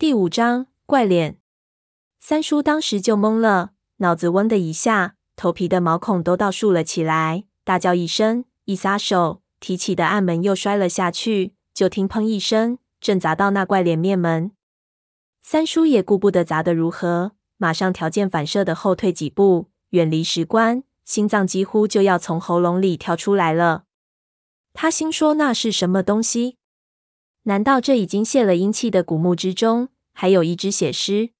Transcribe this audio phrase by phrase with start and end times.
[0.00, 1.40] 第五章怪脸。
[2.20, 11.56] 三叔当时就懵了，脑子嗡的一下，头皮的毛孔都倒竖了起来，大叫一声，一撒手，提起的暗门又摔了下去。
[11.74, 14.52] 就听砰一声，正砸到那怪脸面门。
[15.42, 23.82] 三叔也顾不得砸得如何，马上条件反射的后退几步，远离石棺，心脏几乎就要从喉咙里跳出来了。
[24.72, 26.56] 他心说：“那是什么东西？
[27.48, 31.30] 难道这已经泄了阴气的古墓之中还有一只血尸？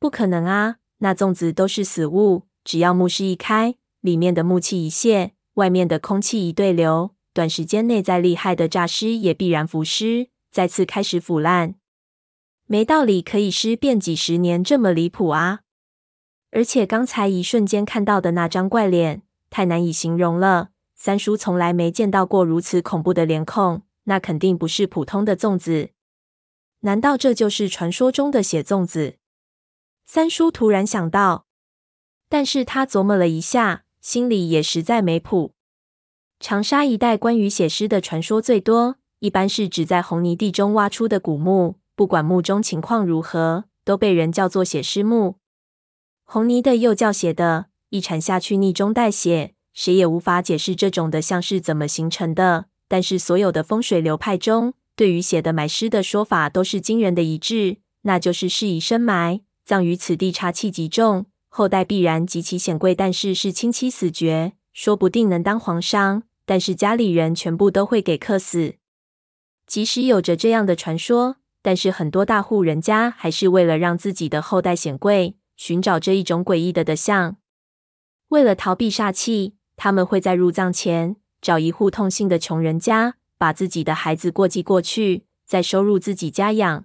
[0.00, 0.76] 不可能啊！
[1.00, 11.74] 那粽子都是死物，只要墓室一开，里面的木气一泄，外面的空气一对流，短时间内再厉害的诈尸也必然浮尸，再次开始腐烂。
[12.64, 15.60] 没道理可以尸变几十年这么离谱啊！
[16.52, 25.90] 而且刚才一瞬间看到的那张怪脸，太难以形容了。”三叔从来没见到过如此恐怖的脸孔，那肯定不是普通的粽子。
[26.80, 29.16] 难道这就是传说中的血粽子？
[30.04, 31.46] 三叔突然想到，
[32.28, 35.52] 但是他琢磨了一下，心里也实在没谱。
[36.40, 45.36] 长沙一带关于写诗的传说最多，一般是指在红泥地中挖出的古墓，不管墓中情况如何，都被人叫做写诗墓。
[46.24, 49.54] 红泥的又叫血的，一铲下去泥中带血。
[49.74, 68.74] 谁也无法解释这种的像是怎么形成的，但是所有的风水流派中，对于血的埋尸的说法都是惊人的一致，那就是事已深埋，葬于此地，煞气极重，后代必然极其显贵，但是是亲戚死绝，说不定能当皇上，但是家里人全部都会给克死。
[69.66, 77.36] 即使有着这样的传说，但是很多大户人家还是为了让自己的后代显贵，寻找这一种诡异的的象，
[78.28, 79.54] 为了逃避煞气。
[79.80, 86.84] 他们会在入葬前找一户痛姓的穷人家，把自己的孩子过继过去，再收入自己家养。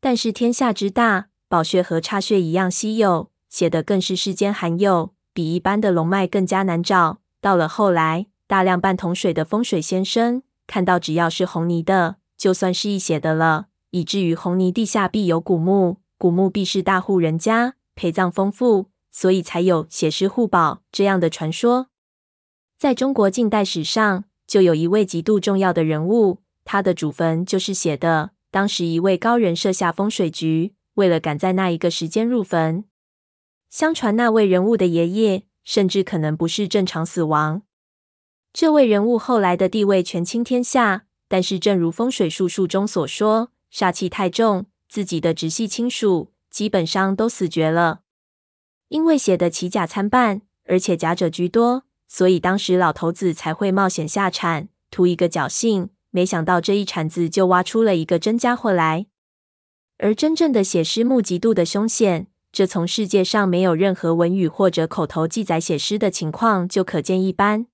[0.00, 7.20] 但是天下之大，宝血和煞血一样稀有，血的更是世间罕有，比一般的龙脉更加难找。
[7.40, 21.88] 到了后来，大量半桶水的风水先生看到，只要是红泥的，就算是一血的了，以至于红泥地下必有古墓，古墓必是大户人家，陪葬丰富，所以才有血尸互宝这样的传说。
[22.82, 28.32] 在中国近代史上，就有一位极度重要的人物，他的祖坟就是写的。
[28.50, 32.82] 当时一位高人设下风水局，为了赶在那一个时间入坟。
[33.70, 37.62] 相传那位人物的爷爷，甚至可能不是正常死亡。
[38.52, 48.00] 这位人物后来的地位权倾天下，但是正如风水术数中所说，煞气太重，自己的直系亲属基本上都死绝了。
[48.88, 51.84] 因为写的奇假参半，而且假者居多。
[52.12, 55.88] 所以当时老头子才会冒险下铲，图一个侥幸。
[56.10, 59.06] 没想到这一铲子就挖出了一个真家伙来。
[59.96, 67.66] 而真正的写诗目极度的凶险，这从世界上没有任何文语或者口头记载写诗的情况就可见一斑。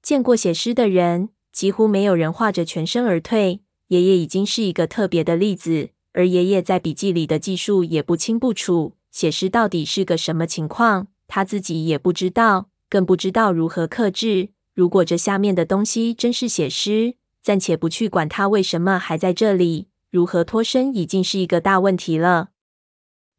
[0.00, 3.62] 见过写诗的人，几乎没有人画着全身而退。
[3.88, 12.69] 爷爷已经是一个特别的例子，而爷爷在笔记里的记述也不清不楚，写诗到底是个什么情况，他自己也不知道。
[12.90, 14.50] 更不知道如何克制。
[14.74, 22.50] 如果这下面的东西真是血尸，暂且不去管它为什么还在这里，如何脱身已经是一个大问题了。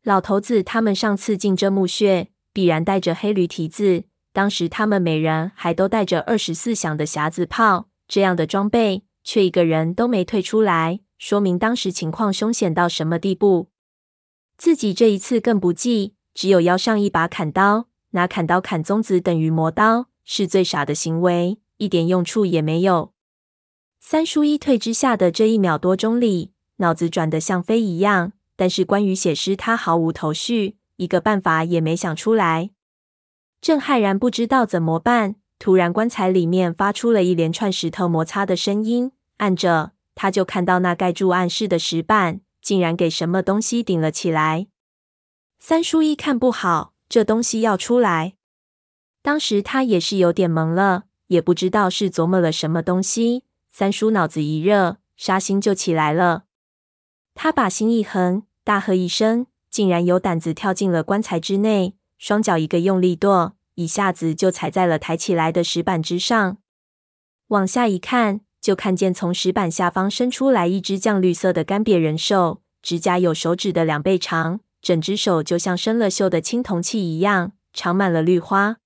[0.04, 4.06] 老头子他们上次进这墓穴，必然带着黑驴蹄子。
[4.34, 13.70] 当时他们每人还都带着二十四响的匣子炮，这样的装备，却一个人都没退出来，说明当时情况凶险到什么地步。
[14.58, 17.91] 自己这一次更不济，只有腰上一把砍刀。
[18.12, 23.14] 拿砍刀砍粽子等于磨刀，是最傻的行为，一点用处也没有。
[24.00, 32.72] 三叔一退之下的这一秒多钟里，脑子转得像飞一样，但是关于写诗，他毫无头绪，一个办法也没想出来。
[33.62, 44.68] 正骇然不知道怎么办，突然棺材里面发出了一连串石头摩擦的声音，按着他就看到那盖住暗室的石板，竟然给什么东西顶了起来。
[45.60, 46.91] 三叔一看不好。
[47.12, 48.36] 这东西要出来，
[49.22, 53.44] 当时他也是有点懵了，也不知道是琢磨了什么东西。
[53.70, 56.46] 三叔脑子一热，杀心就起来了。
[57.36, 66.60] 他把心一横，大喝一声，竟然有胆子跳进了棺材之内，双脚一个用力跺，一下子就踩在了抬起来的石板之上。
[67.48, 74.62] 往下一看，就看见从石板下方伸出来一只酱绿色的干瘪人兽，指甲有手指的两倍长。
[74.82, 78.78] 整只手就像生了锈的青铜器一样，长满了绿花。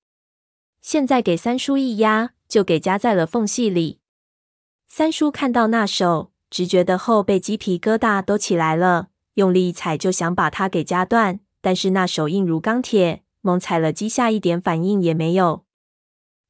[0.82, 3.98] 现在给三叔一压，就给夹在了缝隙里。
[4.86, 15.64] 三叔看到那手，直觉的后背鸡皮疙瘩都起来了，用力一踩就想把它给夹断，但是那手硬如钢铁，猛踩了几下，一点反应也没有。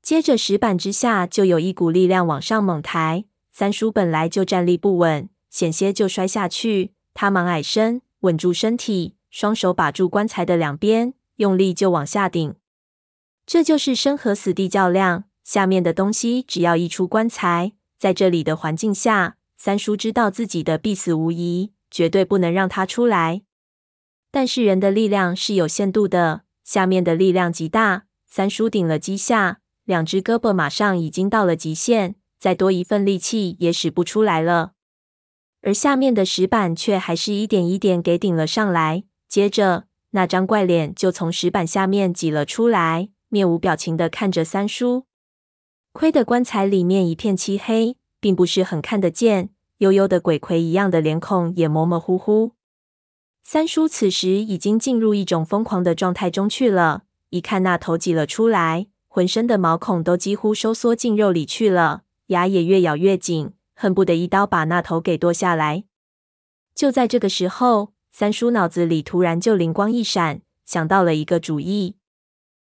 [0.03, 12.55] 接着石板之下就有一股力量往上猛抬，三叔本来就站立不稳，险些就摔下去，他忙矮身稳住身体，双手把住棺材的两边，用力就往下顶。
[13.45, 23.43] 这就是生和死地较量，下面的东西只要一出棺材，在这里的环境下，三叔知道自己的必死无疑，绝对不能让他出来。
[24.31, 29.61] 但是人的力量是有限度的，下面的力量极大，三叔顶了几下。
[29.85, 34.73] 两只胳膊马上已经到了极限，再多一份力气也使不出来了。
[35.61, 39.05] 而下面的石板却还是一点一点给顶了上来。
[39.37, 45.05] 接着，那张怪脸就从石板下面挤了出来，面无表情的看着三叔。
[45.93, 52.53] 亏得棺材里面一片漆黑，并不是很看得见，悠悠的鬼魁一样的脸孔也模模糊糊。
[53.45, 58.87] 三叔此时已经进入一种疯狂的状态中去了，一看那头挤了出来。
[59.07, 65.85] 浑身的毛孔都几乎收缩进肉里去了，牙也越咬越紧，恨不得一刀把那头给剁下来。
[66.75, 71.97] 就在这个时候，三叔脑子里突然就灵光一闪，想到了一个主意。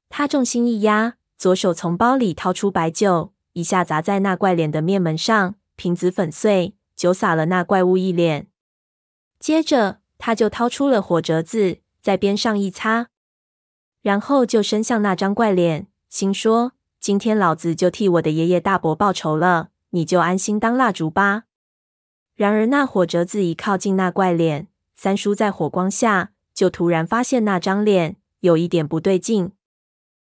[0.08, 8.48] 他重心一压，左手从包里掏出白酒，一下砸在那怪脸的面门上，瓶子粉碎，酒洒了那怪物一脸。
[9.38, 13.06] 接着，他就掏出了火折子，在边上一擦，
[14.02, 15.86] 然后就伸向那张怪脸。
[16.08, 21.44] 心说：“今天老子就替我的爷爷大伯报仇了，你就安心当蜡烛吧。”
[22.34, 24.66] 然而那火折子一靠近那怪脸，
[25.00, 29.52] 三叔在火光下就突然发现那张脸有一点不对劲。